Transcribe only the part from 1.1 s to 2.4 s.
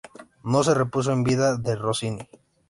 en vida de Rossini.